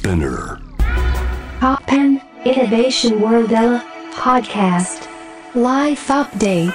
[0.00, 0.58] Spinner.
[1.60, 3.50] Poppen Innovation World
[4.16, 5.06] podcast.
[5.54, 6.72] Life update.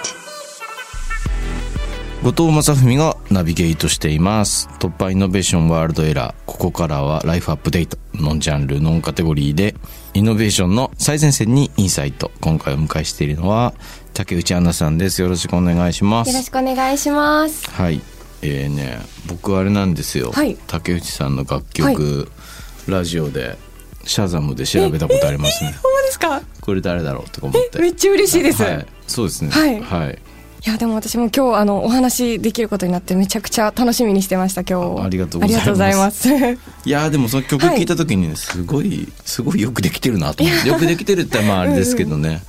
[2.21, 4.69] 後藤正文がナビゲートしています。
[4.79, 9.73] 突破イノベーションワールドエラーここからはライフアップデートノンジャンルノンカテゴリーで
[10.13, 12.29] イノベーションの最前線にインサイト。
[12.41, 13.73] 今回お迎えしているのは
[14.13, 15.23] 竹内杏奈さんです。
[15.23, 17.71] よろしくお願いしまよろしすくお願いします。
[17.71, 18.01] はい。
[18.43, 20.55] えーね僕あれなんですよ、はい。
[20.67, 22.29] 竹内さんの楽曲、
[22.87, 23.57] ラジオで
[24.05, 25.75] シャザムで調べたことありますね。
[25.81, 26.41] そうですか？
[26.61, 27.79] これ誰だろうとか思って。
[27.79, 28.79] めっちゃ嬉しいです。、はい。
[28.79, 29.51] い、そうですね。
[29.51, 29.81] はい。
[29.81, 30.19] はい。
[30.65, 35.01] やでも私も今日あのお話できることになってめちゃくちゃ楽しみにしてました今日。
[35.01, 36.27] あありがとうございます。
[36.27, 36.59] います。
[36.85, 42.41] いやーでもその曲聴いた時にね、すごいすごいよくできてるなと思ってよくできてるってまああれですけどね、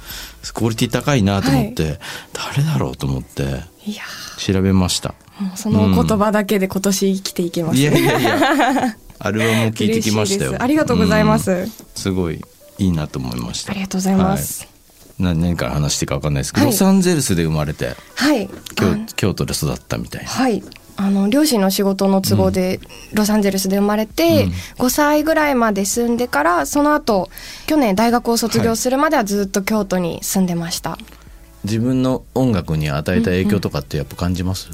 [0.54, 1.98] クオリティ高いなと思って、
[2.32, 3.42] 誰だろうと思って
[3.86, 4.02] いや。
[4.38, 5.14] 調べました。
[5.38, 7.78] ーもうその言葉だけで今年生きていけます。
[7.78, 10.56] いやいやいや アルバムも聴いてきましたよ。
[10.58, 11.50] ありがとうございます。
[11.50, 11.72] うん。
[11.94, 12.40] すごい
[12.78, 13.72] いいなと思いました。
[13.72, 14.62] ありがとうございます。
[14.62, 14.70] はい。
[15.18, 16.72] 何年から話していいか分かんないですけど、はい。
[16.72, 18.48] ロサンゼルスで生まれてはい。
[18.74, 20.28] 京あ京都で育ったみたいな。
[20.28, 20.62] はい。
[20.98, 22.80] あの両親の仕事の都合で
[23.12, 24.50] ロサンゼルスで生まれて、うん。
[24.86, 27.28] 5歳ぐらいまで住んでからその後
[27.66, 30.96] 去年大学を卒業するまではずっと京都に住んでました、
[31.64, 34.70] 自分の音楽に与えた影響とかってやっぱ感じます、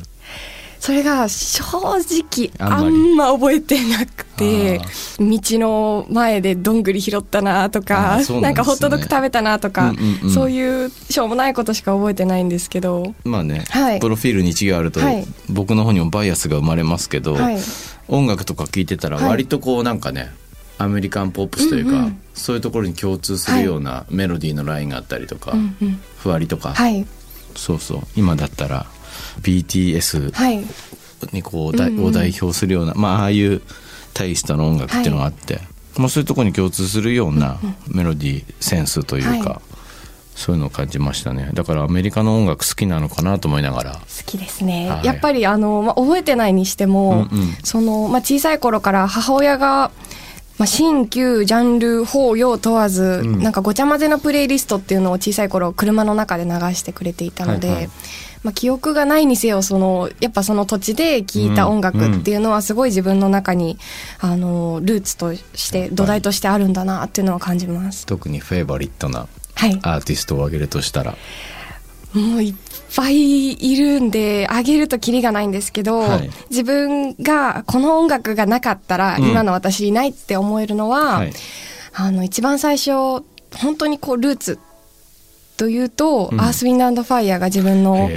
[0.83, 4.83] それが正直ああんま覚えてなくてあ
[5.21, 8.41] 道の前でどんぐり拾ったなとあかなね。
[8.41, 10.31] なんかホットドッグ食べたなとか、うんうんうん。
[10.31, 14.01] そういうしょうもないことしか覚えてないんですけどまあね、はい。
[14.01, 15.25] プロフィールに一行あると、はい。
[15.49, 17.59] 僕の方にもバイアスが生まれますけど、はい。
[18.09, 19.29] 音楽とか聴いてたらはい。
[19.29, 20.33] 割とこうなんかね、
[20.79, 22.21] アメリカンポップスというか、うんうん。
[22.35, 26.01] そういうところに共通するようなメロディーのラインがあったりとか、うんうん。
[26.19, 27.07] ふわりとか、はい。
[27.55, 28.01] そうそう。
[28.17, 28.87] 今だったら
[29.41, 30.65] BTS はい。
[31.33, 32.05] にこう、だうんうん。
[32.07, 33.63] を代表するような、まあああいう
[34.15, 35.61] テイストの音楽っていうのがあって、
[35.97, 39.73] まあ、そういうところに共通するようなメロディーセンスというか、はい。
[40.35, 41.51] そういうのを感じましたね。
[41.53, 43.93] だからアメリカの音楽好きなのかなと思いながら。
[43.93, 45.05] 好きですね、はい。
[45.05, 47.57] やっぱりあの、まあ、覚えてないにしても、うんうん。
[47.63, 49.91] その、まあ、小さい頃から母親が、
[50.59, 53.43] まあ、新旧ジャンル法要問わず、ん。
[53.43, 57.91] なんかごちゃ混ぜのプレイリストっていうのを小さい頃車の中で流してくれていたので、はいはい
[58.43, 63.79] まあ、記憶がないにせよそのやっぱその土地で聴いた音楽っていうのはすごい自分の中に、
[64.21, 68.07] あのルーツとして土台としてあるんだなっていうのは感じます。
[68.07, 69.79] 特にフェイバリットなはい。
[69.83, 71.17] アーティストを挙げるとしたら。
[72.13, 72.55] もういっ
[72.95, 76.31] ぱいいるんで、あげるとキリがないんですけど、はい。
[76.51, 79.31] 自分がこの音楽がなかったら、うん。
[79.31, 81.33] 今の私いないって思えるのは、はい。
[81.95, 82.91] あの、一番最初、
[83.55, 84.59] 本当にこう、ルーツ
[85.57, 86.41] というと、うん。
[86.41, 88.11] アースウィンドアンドファイヤーが自分の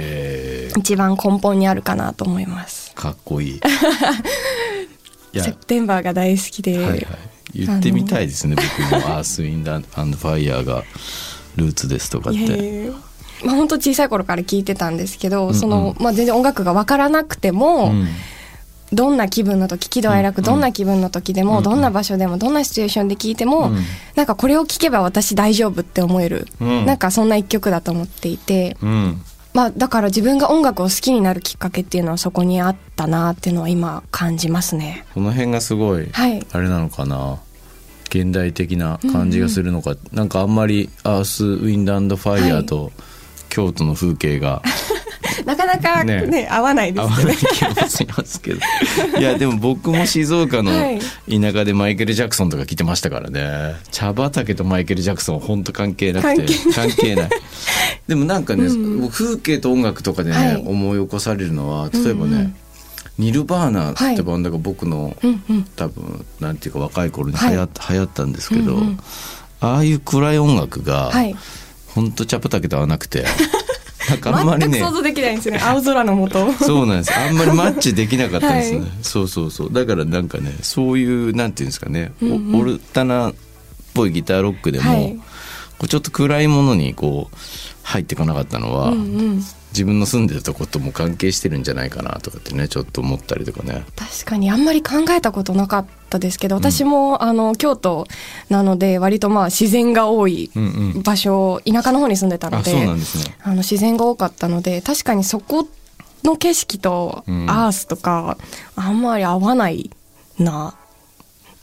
[0.76, 2.94] 一番根本にあるかなと思います。
[2.94, 3.60] かっこいい。
[5.38, 7.06] セプテンバーが大好きで、はいはい。
[7.54, 8.96] 言ってみたいですね僕も。
[9.16, 10.84] アースウィンドアンドファイヤーが
[11.56, 12.90] ルーツですとかって。
[13.44, 15.54] まあ本当小さい頃から聞いてたんですけど、うんうん。
[15.54, 18.08] その、まあ全然音楽がわからなくても、うん
[18.92, 20.44] どんな気分の時喜怒哀楽、うん。
[20.44, 21.64] どんな気分の時でも、うん。
[21.64, 23.78] どんな場所でもどんなシチュエーションで聞いても、うん。
[24.14, 26.86] なんかこれを聞けば私大丈夫って思える、うん。
[26.86, 29.22] なんかそんな一曲だと思っていて、うん。
[29.54, 35.04] まあだから自分が音楽を好きになるきっかけっていうのはそこにあったなっていうのは今感じますね。
[35.14, 36.46] この辺がすごいはい。
[36.52, 37.38] あれなのかな。
[38.08, 42.92] 現代的な感じがするのか、なんかあんまりアースウィンドアンドファイヤーと
[43.48, 44.62] 京都の風景が
[45.44, 46.22] なかなかね。
[46.26, 47.34] ね合わないで合わすよね。
[47.34, 48.60] ない気もしますけど。
[49.18, 51.00] いやでも僕も静岡のはい。
[51.28, 53.76] 田舎でマイケル・ジャクソンとか来てましたからね。
[53.90, 57.28] 茶畑とマイケル・ジャクソンは本当関係なくて関係ない。
[58.06, 58.68] でもなんかね、
[59.00, 60.56] 僕風景と音楽とかでね、はい。
[60.56, 62.54] 思い起こされるのは例えばね、うんうん。
[63.18, 65.64] ニルバーナってバンドが僕の、うんうん。
[65.76, 69.00] 多分なんていうか若い頃に流行,、流行ったんですけど、うんうん。
[69.60, 71.34] ああいう暗い音楽が、はい。
[71.96, 73.24] ほんと茶畑と合わなくて
[74.08, 74.78] なんかあんまりね。
[74.78, 75.60] 全く想像できないんですよね。
[75.62, 76.52] 青空の下。
[76.64, 77.12] そうなんです。
[77.16, 78.88] あんまりマッチできなかったんですね、はい。
[79.02, 79.72] そうそうそう。
[79.72, 82.60] だからなんかねそういうなんていうんですかね、おうんうん。
[82.60, 83.34] オルタナっ
[83.94, 85.18] ぽいギターロックでも、はい
[85.78, 87.36] こうちょっと暗いものにこう
[87.86, 89.42] 入っていかなかったのは、うんうん。
[89.70, 93.84] 自分の住んでるとことも関係してるんじゃないかなとかってねちょっと思ったりとかね。
[93.94, 98.08] 確かにあんまり考えたことなかったですけど私も、あの京都
[98.48, 100.64] なので割とまあ自然が多いうん
[100.96, 101.02] うん。
[101.02, 102.88] 場所、田舎の方に住んでたのあでね。
[103.42, 105.68] あの自然が多かったので確かにそこ
[106.24, 107.48] の景色とうん。
[107.48, 108.36] アースとか、
[108.74, 109.90] あんまり合わない
[110.40, 110.74] な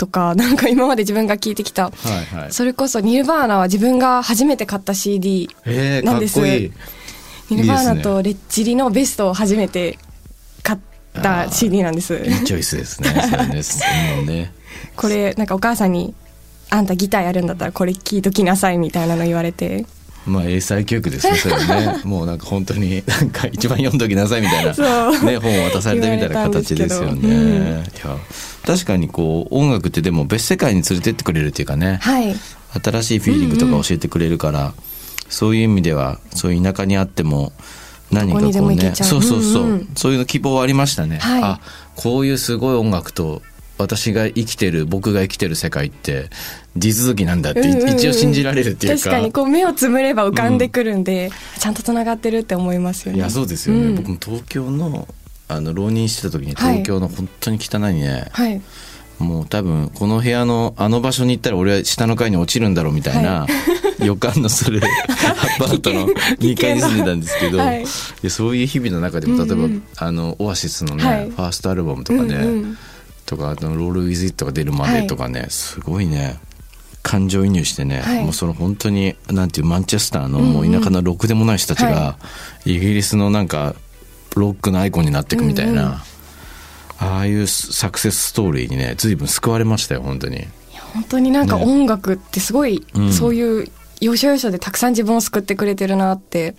[0.04, 2.52] とか なんか今まで自分が聴いてきた、はいはい。
[2.52, 5.50] それこそニルバーナは自分が初めて買った CD
[6.04, 6.40] なんです。
[6.40, 6.72] っこいい。
[7.50, 9.98] ニルバーナとレッチリのベストを初めて
[10.62, 10.80] 買っ
[11.22, 12.16] た CD なんです。
[12.16, 13.10] いいチョイスですね。
[13.64, 14.52] それね。
[14.96, 16.14] これなんかお母さんに
[16.70, 19.86] 「あんたギターやるんだったらこれ聞いときなさい」みたいなの言われて
[20.26, 22.02] まあ英才教育ですねそれはね。
[22.06, 24.72] もうなんか本当になんか一番読んどきなさいみたいな、
[25.22, 27.78] ね、本を渡されたみたいな形ですよね、うん。
[27.78, 28.18] いや
[28.66, 32.00] 確かにこう音楽ってでも別世界に連れてってくれるっていうかね。
[32.02, 32.36] はい。
[32.84, 34.74] 新しいフィーリングとか教えてくれるから、
[35.30, 37.54] そういう意味ではそういう田舎にあっても
[38.12, 41.44] 何かどこうねそうそうそう、うんうんそういうの希望はありましたね、はい。
[41.44, 41.60] あ
[41.96, 43.42] こういうすごい音楽と
[43.78, 46.30] 私が生きてる僕が生きてる世界って
[46.78, 47.90] 地続きなんだって、うんうんうん。
[47.96, 49.04] 一応信じられるっていうか。
[49.04, 53.20] 確かにこう目をつむれば浮かんでくるんで、ちゃんとつながってるって思いますよね。
[53.20, 53.96] いやそうですよね、うん。
[53.96, 55.08] 僕も東京の
[55.48, 56.84] あの浪人してた時にはい。
[56.84, 58.62] 東京の本当に汚いね、はい。
[59.20, 63.48] もう多分この部屋のあの場所に行ったら俺は下の階に落ちるんだろうみたいな、
[64.04, 64.82] 予感のする
[65.60, 67.86] アパートの2階に住んでたんですけど、はい。
[68.22, 69.84] でそういう日々の中でも例えば、うんうん。
[69.98, 71.30] あのオアシスのね、はい。
[71.30, 72.78] ファーストアルバムとかね、うんうん
[73.26, 76.40] とかあとロール・ウィズ・イットが出るまでとかね、すごいね。
[77.04, 78.24] 感情移入してね、はい。
[78.24, 82.18] もうその本当になんていうマンチェスターのもう田舎のろくでもない人たちが、は
[82.66, 83.76] イギリスのなんか
[84.38, 85.96] ロックのアイコンになっていくみたいな、うんうん。
[87.16, 90.48] ああいうサクセスストーリーにね随分救われましたよ本当に。
[90.94, 93.12] 本当になんかね音楽ってすごい、うん。
[93.12, 93.68] そういう
[94.00, 96.56] 要所要所でたくさん自分を救ってくれてるなって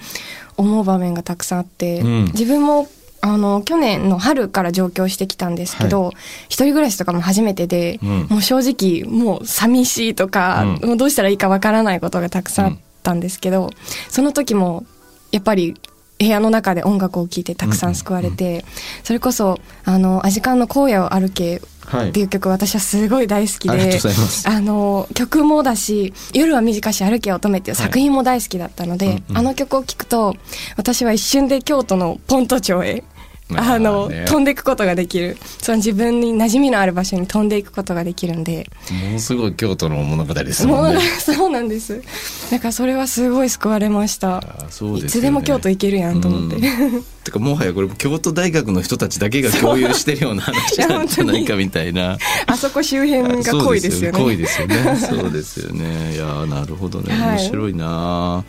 [0.59, 2.25] 思う場面がたくさんあって、うん。
[2.27, 2.87] 自分も
[3.25, 6.13] あの去年の春から上京してきたんですけど、
[6.51, 8.27] 一人暮らしとかも初めてで、うん。
[8.29, 10.89] もう正直もう寂しいとか、うん。
[10.89, 13.71] もうどうしたらいいかわからないことがたくさんあったんですけど、
[14.11, 14.85] その時も
[15.33, 15.75] やっぱり
[16.19, 18.63] 部屋の中で音楽を聴いてたくさん救われて、
[19.05, 22.09] それこそあのアジカンの荒野を歩けはい。
[22.11, 23.99] っていう曲私はすごい大好きで、
[24.47, 29.39] あの曲もだし「夜は短し歩け乙女」っていう作品も大好きだったので、はいうんうん。
[29.39, 30.35] あの曲を聴くと
[30.77, 33.14] 私は一瞬で京都のポント町へま
[33.53, 38.69] ああの、ね飛んでいくことができるその自分に馴染みのある場所に飛んでいくことができるんで
[39.05, 41.01] ものすごい京都の物語ですもんね。
[41.21, 42.01] そうなんです
[42.51, 52.19] だからそれはすごい救われました、あそうですよねいつでも京都行けるやんと思って、うんてかもはやこれ京都大学の人たちだけが共有してるような話なんじゃないかみたいな。
[52.47, 54.77] あそこ周辺が濃いですよね濃いですよね。
[54.97, 56.15] そうですよね。
[56.15, 57.15] いやーなるほどね。
[57.15, 58.45] はい面白いな。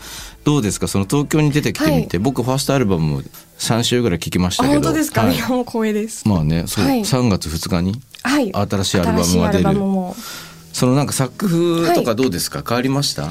[0.46, 0.88] どうですか？
[0.88, 3.26] その東京に出てきてみて、僕ファーストアルバム
[3.58, 4.82] 3週ぐらい聴きましたあけど。
[4.82, 5.36] 本当ですか、はい。
[5.36, 6.28] い、やもう光栄です。
[6.28, 7.02] まあね、そう、はい。
[7.02, 8.54] 3月2日にはい。
[8.54, 9.64] 新しいアルバムが出る。
[10.72, 13.24] そのなんか作風とかどうですか、変わりました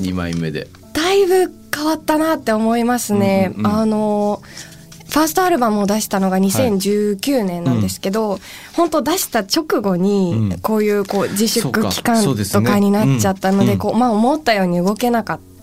[0.00, 0.68] ?2 枚目で。
[0.94, 3.52] だいぶ変わったなって思いますね。
[3.54, 3.78] うんうんうん。
[3.78, 4.42] あの
[5.08, 8.40] ファーストアルバムを出したのが2019年なんですけど、
[8.74, 10.02] 本当出した直後うん。
[10.02, 13.78] にこういうこう自粛期間とかになっちゃったので、うん。
[13.78, 15.55] こうまあ思ったように動けなかった、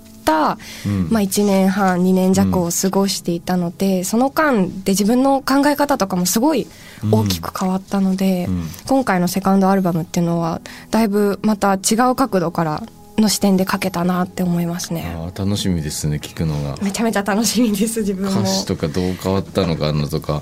[0.85, 1.07] うん。
[1.11, 6.67] まあ1年半2年弱を過ごしていたので、その間で自分の考え方とかもすごい
[7.11, 8.67] 大きく変わったので、うん。
[8.87, 10.61] 今回のセカンドアルバムっていうのは
[10.91, 12.83] だいぶまた違う角度から
[13.17, 15.15] の視点で書けたなって思いますね。
[15.37, 16.77] 楽しみですね聞くのが。
[16.81, 18.41] めちゃめちゃ楽しみです自分も。
[18.41, 20.41] 歌詞とかどう変わったのかのとか。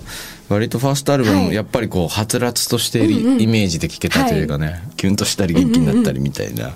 [0.50, 1.54] 割とファーストアルバムはい。
[1.54, 6.72] やっぱりこうはつらつとしているうんうんイメージで聴けたというかね、キュンとしたり元気になったりみたいな、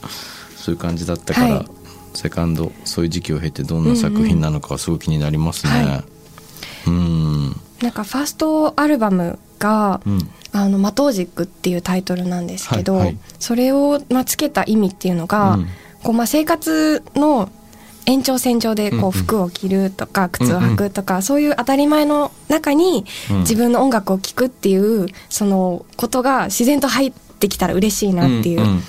[0.56, 1.85] そういう感じだったから、はい
[2.15, 5.71] セカンドそういう時期を経てどんな作品なのかはすごい気になりますね。
[5.71, 6.03] は
[6.88, 7.62] うん。
[7.81, 13.17] なんかファーストアルバムがうん「あのマトージック」っていうタイトルなんですけど、はいはい。
[13.39, 15.67] それを、まあ、つけた意味っていうのが、うん。
[16.03, 17.50] こうまあ、生活の
[18.05, 23.39] 延長線上でこうん服を着るとか靴を履くとか、そういう当たり前の中にうん。
[23.39, 28.62] 自分の音楽を聴くっていうそのことが自然と入ってきたら嬉しいなっていう。
[28.62, 28.82] んんうん。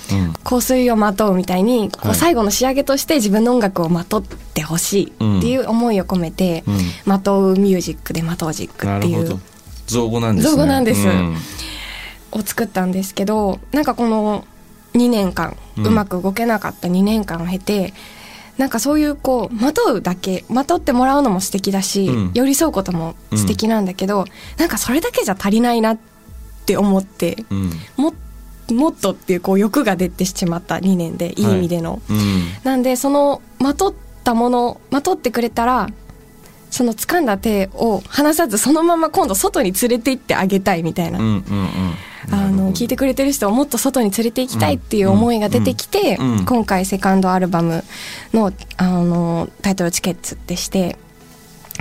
[0.45, 2.11] 香水をまとうみたいにこはい。
[2.13, 5.07] う最後の仕上げとして自分の音楽をまとってほしい
[5.39, 9.41] っていう思いを込めてうん「まとうミュージック」で「まとうジック」っていう。
[9.87, 10.51] 造語なんですね。
[10.53, 11.07] 造語なんです。
[11.07, 11.37] うん。
[12.33, 14.45] を作ったんですけどなんかこの
[14.95, 15.87] 2年間うん。
[15.87, 17.93] うまく動けなかった2年間を経て
[18.59, 22.31] なんかそういうこうまとうだけまとってもらうのも素敵だし、うん。
[22.35, 24.25] 寄り添うことも素敵なんだけど、
[24.57, 25.99] なんかそれだけじゃ足りないなっ
[26.65, 27.71] て思ってうん。
[27.99, 28.15] も
[28.71, 31.43] もっとっていうこう欲が出てしまった2年でい。
[31.43, 32.01] い意味での。
[32.09, 32.43] うん。
[32.65, 33.95] なんでそのまとっ
[34.25, 35.89] たものまとってくれたら
[36.71, 41.45] その掴んだ手を離さずそのまま今度外に連れて行ってあげたいみたいな、うんうんうん。
[42.35, 46.45] あの聞いてくれてる人をもっと外に連れて行きたいっていう思いが出てきて、うんうん。
[46.45, 47.85] 今回セカンドアルバム
[48.35, 50.97] のあのタイトル「チケッツ」ってして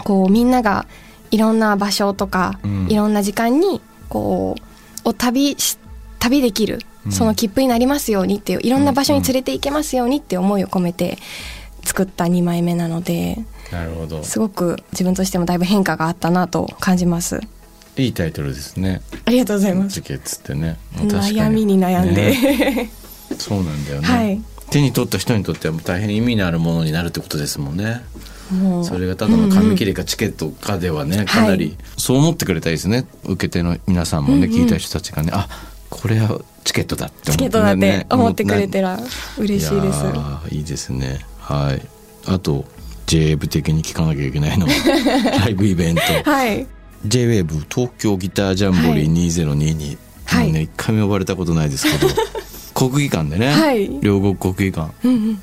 [0.04, 0.86] こうみんなが
[1.32, 2.88] いろんな場所とか、うん。
[2.90, 4.56] いろんな時間にこ
[5.04, 5.78] うを旅し
[6.20, 7.12] 旅できるうん。
[7.12, 11.18] その切符になりますようにっていういろんな場所に連れて行けますようにって思いを込めて
[11.84, 13.38] 作った2枚目なので
[13.72, 14.24] なるほど。
[14.24, 17.42] すごく自分としてもだいぶ変化があったなと感じます。
[17.98, 19.02] いいタイトルですね。
[19.26, 19.94] ありがとうございます。
[19.94, 20.78] チケッツってね。
[20.96, 22.92] 悩みに悩んで、ね。
[23.38, 24.42] そうなんだよね、はい。
[24.70, 28.02] 手に取った人にとっては大変意味のあるものになるってことですもんね。
[28.84, 31.76] それがただの紙切れかチケットかではね、かなり、はい。
[31.98, 33.08] そう思ってくれたいですね。
[33.24, 35.48] 受け手の皆さんもね、聞いた人たちがねあ
[35.90, 39.00] これはチケットだって思って思ってくれてら
[39.38, 40.06] 嬉しいです。
[40.52, 41.20] いいですね。
[41.40, 41.82] はい。
[42.28, 42.66] あと
[43.08, 44.74] JWAVE 的に聞かなきゃいけないのは
[45.46, 46.02] ライブイベント。
[46.30, 46.66] はい。
[47.08, 50.46] JWAVE 東京ギタージャンボリー2022、はい。
[50.46, 52.08] もうね一回も呼ばれたことないですけど
[52.74, 54.00] 国技館でね、はい。
[54.02, 54.92] 両国国技館。
[55.04, 55.40] うんうん。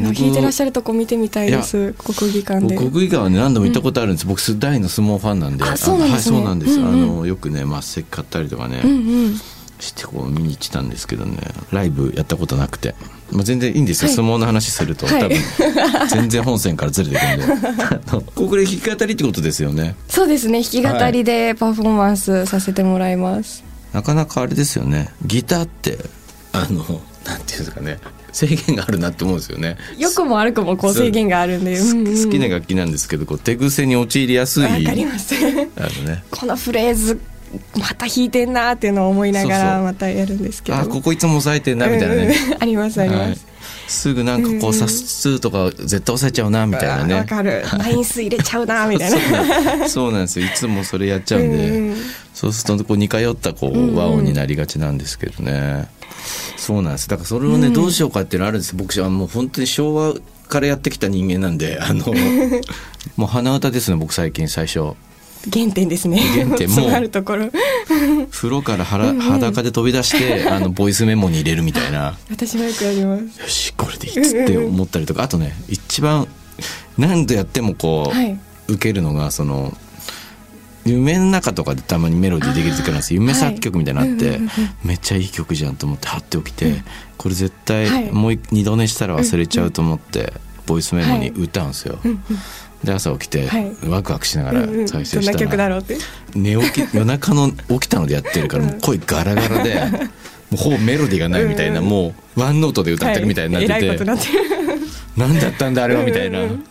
[0.00, 2.76] 僕弾いてらっしゃるとこ見てみたいです国技館で。
[2.76, 5.64] 僕国技館はね何度も行ったことあるんです、僕大の相撲ファンなんで。
[5.64, 6.36] あそうなんですね。
[6.36, 8.94] はいそうなんです、うんうんあのよくね末席買ったりとかね、うんう
[9.28, 9.40] ん
[9.80, 11.38] してこう見に行ってたんですけどね。
[11.72, 12.94] ライブやったことなくて、
[13.30, 14.16] まあ、全然いいんですよ、はい。
[14.16, 15.22] 相撲の話すると、はい。
[15.22, 16.08] 多分。
[16.08, 17.84] 全然本線からずれてくるんで。
[17.84, 19.94] あのこれ弾き語りってことですよね。
[20.08, 20.62] そうですね。
[20.62, 25.10] 弾き語りでパフォーマンスさせてもらいます、なかなかあれですよね。
[25.24, 25.98] ギターって
[26.52, 27.98] あのなんていうんですかね。
[28.32, 29.76] 制限があるなって思うんですよね。
[29.96, 34.64] 良くも悪くもこう制限があるんで、好きな楽器なんですけどこう手癖に陥りやすい。
[34.64, 35.34] わかります。
[35.34, 36.22] あのね。
[36.30, 37.18] このフレーズ
[37.78, 40.78] また弾いてんなーっていうのを思いながらまたやるんですけど。
[40.78, 42.56] あここいつも押さえてんなみたいなね、うんうん。
[42.62, 43.38] ありますあります、はい。
[43.86, 47.14] すぐなんかこうサスとか絶対押さえちゃうなみたいなね。
[47.14, 47.64] わかる。
[47.78, 49.88] ナインス入れちゃうなーみたいな。
[49.88, 50.46] そうなんですよ。
[50.46, 51.96] いつもそれやっちゃうんで、うんうん。
[52.34, 55.88] そうするとこう似通ったこう和音になりがちなんですけどね、
[56.56, 57.08] そうなんです。
[57.08, 58.76] だからそれをね、どうしようかっていうのあるんです。
[58.76, 60.14] 僕はもう本当に昭和
[60.48, 62.04] からやってきた人間なんであの
[63.16, 64.94] もう鼻歌ですね僕最近最初
[65.52, 66.18] 原点ですね。
[66.18, 66.68] 原点。
[66.74, 67.08] もう。
[67.08, 67.50] ところ。
[68.30, 72.16] 風呂からはら裸で飛び出して あのボイスメモに入れるみたいな。
[72.30, 73.40] 私もよくやります。
[73.40, 75.22] よしこれでいいっつって思ったりとか。
[75.22, 76.26] あとね一番
[76.96, 78.38] 何度やってもこう、はい。
[78.68, 79.74] 受けるのがその
[80.84, 83.20] 夢の中とかでたまにメロディーできる時あるんですよ。
[83.20, 84.50] 夢作曲みたいなのあって、はいうんうん
[84.84, 86.82] めっちゃいい曲じゃんと思ってはって起きて、
[87.16, 88.12] これ絶対はい。
[88.12, 90.32] もう一二度寝したら忘れちゃうと思って、
[90.66, 91.98] ボイスメモに歌うんですよ、
[92.84, 93.72] で朝起きて、はい。
[93.88, 95.96] ワクワクしながら再生したら、曲だろうって。
[96.34, 99.74] 寝起き夜中の起きたのでやってるから もう声ガラガラで、
[100.50, 104.40] もうほぼメロディーがないみたいな、もうワンノートで歌ってるみたいになってて、はい、えらいことになってる。
[105.16, 106.40] 何だったんだあれはみたいな。
[106.40, 106.64] うんうん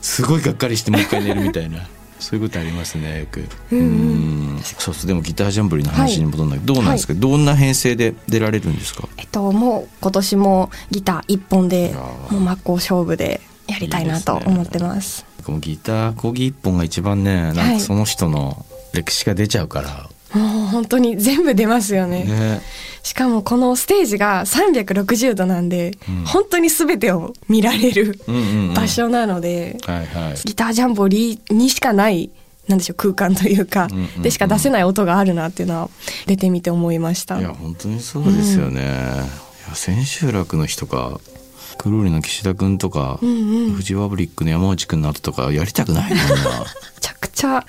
[0.00, 1.86] すごいがっかりしてもう一回寝るみたいな。
[2.20, 3.44] そういうことありますねよく。
[3.72, 9.08] うんそうそうでもギタージャンボリーの話に戻るんだけど、どうなんですか、どんな編成で出られるんですか？
[9.16, 11.94] えっともう今年もギター一本で
[12.30, 17.74] もう真っ向勝負でやりたいなと思ってますもうギター講義一本が一番ねなんはい。
[17.74, 22.24] かその人の歴史が出ちゃうから、もう本当に全部出ますよね。
[22.24, 22.60] ね。
[23.02, 26.24] しかもこのステージが360度なんで、うん。
[26.24, 28.74] 本当に全てを見られるうんうんうん。
[28.74, 30.34] 場所なので、はいはい。
[30.44, 32.30] ギタージャンボリーにしかない
[32.66, 34.22] なんでしょう空間というか、うんうんうん。
[34.22, 35.90] でしか出せない音があるなっていうのは
[36.26, 37.38] 出てみて思いました。
[37.38, 41.18] いや本当にそうですよね、いや千秋楽の日とか
[41.78, 43.72] くるりの岸田君とか、うんうん。
[43.72, 46.24] フジファブリックの山内君の後とかやりたくないもんな。
[46.34, 47.64] めちゃくちゃ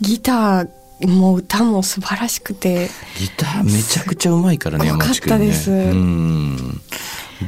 [0.00, 0.68] ギター
[1.06, 2.90] も歌も素晴らしくて。
[3.18, 5.46] ギターめちゃくちゃうまいからねすごかった山内君ね。
[5.46, 6.80] ですうん。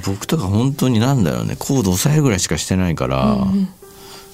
[0.04, 3.38] 僕とか本当になんだろうねコード押さえぐらいしかしてないから、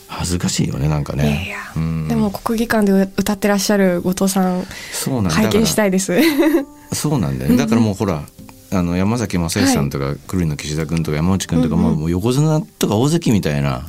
[0.09, 2.09] 恥ずかしいよねなんかいやいねや、うん。
[2.09, 6.19] でも国技館で歌ってらっしゃる後藤さんそうなんだ拝見したいです。
[6.93, 7.57] そうなんだよね。
[7.57, 8.23] だからもうほら
[8.73, 13.87] あの山崎正義さんとか、くるりの岸田君とか山内君とか、もう横綱とか大関みたいな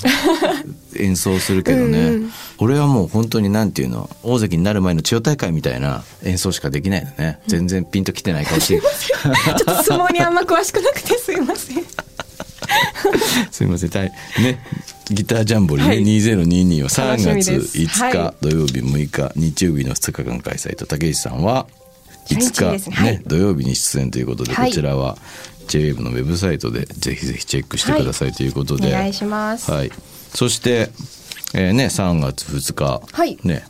[0.98, 2.00] 演奏するけどね。
[2.00, 2.32] うんうん。
[2.58, 4.10] 俺はもう本当になんていうの？
[4.24, 7.40] 大関になる前の千代大会みたいな演奏しかできないのね。
[7.48, 8.82] 全然ピンときてない顔して。
[8.84, 11.84] ちょっと相撲にあんま詳しくなくてすいません。
[13.52, 13.90] すみません。
[13.90, 14.12] たい
[14.42, 14.60] ね
[15.10, 16.04] ギタージャンボリーね、はい。
[16.04, 17.78] 2022は3楽しみ月です。
[17.78, 21.68] 5日、は土曜日6日日曜日の2日間開催と竹内さんは
[22.30, 23.22] 5日、ね。
[23.25, 24.70] 土曜日に出演ということで、はい。
[24.70, 25.18] こちらは
[25.68, 29.72] JWAVE のウェブサイトでぜひぜひチェックしてくださいということで、お願いします。
[29.72, 29.92] はい、
[30.34, 30.89] そして、
[31.53, 33.38] えーね、3月2日、はい。
[33.44, 33.65] ね、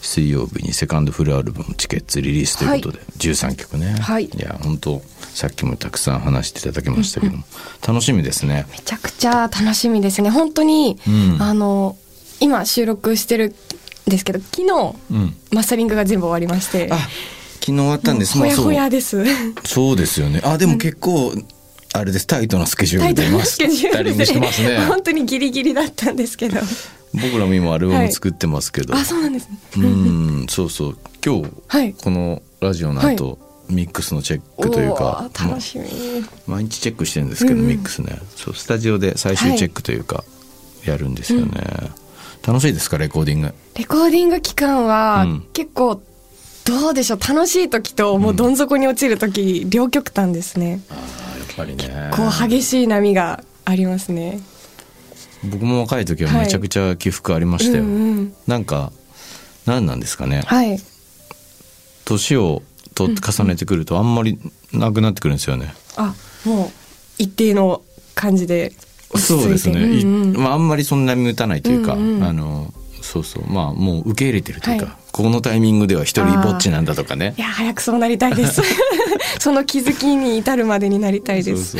[0.00, 4.30] 水曜日にセカンドフルアルバム「チケッツ」リリースということで、13曲ね、はい。
[4.36, 5.02] や本当
[5.34, 7.44] さっきもたくさん話していただきましたけども、
[7.86, 8.66] 楽しみですね。
[8.70, 10.30] めちゃくちゃ楽しみですね。
[10.30, 11.36] 本当に、うん。
[11.40, 11.96] あの
[12.40, 13.54] 今収録してる
[14.08, 15.36] んですけど昨日、うん。
[15.52, 16.88] マスタリングが全部終わりまして。
[16.90, 17.08] あ
[17.60, 18.38] 昨日終わったんです。
[18.38, 19.22] ほやほまあやです。
[19.64, 20.40] そうですよね。
[20.42, 21.32] あでも結構、
[21.92, 22.26] あれです。
[22.26, 24.78] タイトなスケジュールでマススケジュータリングしてますね。
[24.86, 26.60] 本当にギリギリだったんですけど。
[27.12, 29.58] 僕らも今アルバム作ってますけど、あそうなんですね。
[29.76, 30.98] うんそうそう。
[31.24, 31.92] 今日、はい。
[31.94, 33.38] このラジオの後、
[33.68, 35.84] ミックスのチェックというか楽しみ、
[36.46, 37.62] ま毎日チェックしてるんですけど、うん。
[37.62, 38.18] うんミックスね。
[38.36, 40.24] そうスタジオで最終チェックというか、
[40.86, 41.62] やるんですよね、
[42.46, 43.54] 楽しいですかレコーディング？
[43.76, 45.46] レコーディング期間はうん。
[45.52, 46.00] 結構
[46.70, 50.80] どうでしょう楽しい時ともうどん底に落ちる時、両極端ですね。
[50.88, 52.10] ああやっぱりね。
[52.12, 54.40] こう激しい波がありますね。
[55.42, 58.34] 僕も若い時はめちゃくちゃ起伏ありましたよ、うんうん。
[58.46, 58.92] なんか
[59.66, 60.42] 何なんですかね。
[60.46, 60.78] はい。
[62.04, 62.62] 年を
[62.94, 64.38] と重ねてくるとあんまり
[64.72, 66.70] なくなってくるんですよね、あもう
[67.18, 67.82] 一定の
[68.14, 68.72] 感じで
[69.10, 69.42] 落ち着いて。
[69.42, 70.36] そうですね、いうんうん。
[70.36, 72.24] まあ、あんまりそんなに打たないというか、うんうん。
[72.24, 73.44] あのそうそう。
[73.46, 74.94] まあもう受け入れてるというか、はい。
[75.12, 77.34] このタイミングでは一人ぼっちなんだとかね。
[77.36, 78.62] いや早くそうなりたいです。
[79.40, 81.76] その気づきに至るまでになりたいです。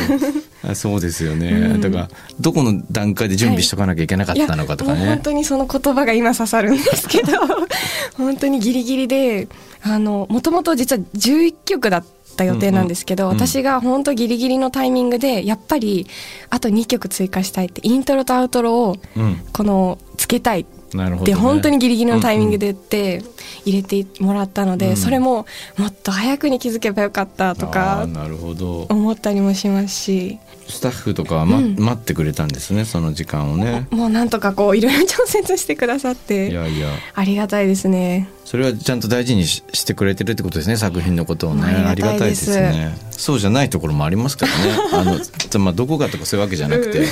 [0.69, 1.81] あそうですよね、うん。
[1.81, 2.09] だから
[2.39, 7.33] どこの段階で準備しとかなきゃいけなかったのかとかね、いやもう本当にその言葉が今刺さるんですけど
[8.17, 9.49] 本当にギリギリで
[9.83, 12.05] あのもともと実は11曲だっ
[12.37, 16.07] た予定なんですけど、うんうん私が本当ギリギリのタイミングでやっぱり
[16.51, 19.41] あと2曲追加したいってイントロとアウトロをうん。
[19.53, 23.23] このつけたいなるほど、でね、本当にギリギリのタイミングで言って
[23.65, 24.97] 入れてもらったので、うん。
[24.97, 28.87] それももっと早くに気づけばよかったとあかーなるほど。
[28.89, 30.39] 思ったりもしますし。
[30.69, 31.77] スタッフとかは、まうん。
[31.79, 33.87] 待ってくれたんですねその時間をね。
[33.91, 36.89] もうなんとかこういろいろ調節してくださっいてやいや。
[37.15, 38.29] ありがたいですね。
[38.45, 41.65] それはちゃんと大事にししてくれてるってことですね作品のことをね。
[41.87, 42.97] ありがたいですね。
[43.11, 44.79] そうじゃないところもありますからね。
[44.93, 47.07] あの つまあどこがとかそういうわけじゃなくて、うん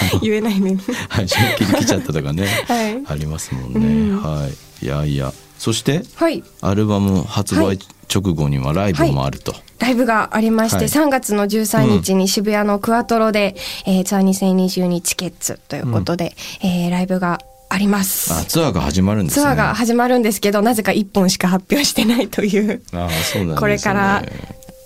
[0.22, 3.02] 言えないねはい締め切り来ちゃったとかね、 はい。
[3.06, 4.22] ありますもんね、うん。
[4.22, 4.46] は
[4.82, 4.86] い。
[4.86, 5.32] いやいや。
[5.58, 6.42] そしてはい。
[6.60, 7.78] アルバム発売
[8.12, 10.86] 直後にはライブもあると、ライブがありまして、はい。
[10.86, 18.32] 3月の13日に渋谷のクワトロで、えーツアー2022チケッツということで、えーライブがあります。
[18.32, 19.42] あツアーが始まるんですね。
[19.42, 23.56] ツアーが始まるんですけど、なぜか1本しか発表してないという、ああそうなんですね。
[23.56, 24.22] これから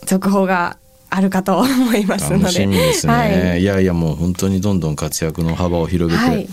[0.06, 0.76] 続報が
[1.10, 2.44] あるかと思いますので。
[2.44, 3.60] 楽しみですね、はい。
[3.60, 6.46] い、やいやもう本当にどんどん活躍の幅を広げはい。
[6.46, 6.50] て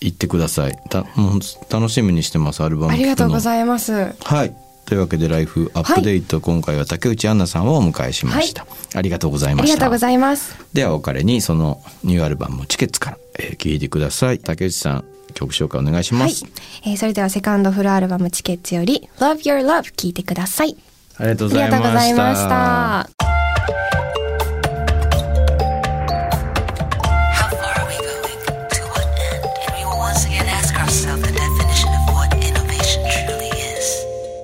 [0.00, 1.40] いってください、たもう
[1.72, 4.14] 楽しみにしてますアルバムありがとうごいざいます。
[4.24, 4.52] はい。
[4.84, 9.74] というわけでライフアップデート、今回は竹内杏奈さんをお迎えしました、ありがとうございあました。
[9.74, 10.56] りがとうございます。
[10.72, 14.40] ではお別れにそのニューアルバム「チケッツ」から、えー聞いてください。
[14.40, 16.32] 竹内さん曲紹介お願いしまはい。
[16.32, 16.44] す、。
[16.84, 20.76] えーそれではセカンドフルアルバムチケッツより Love Your Love 聞いてください。
[21.18, 21.66] ありがとうござ
[22.08, 23.31] いました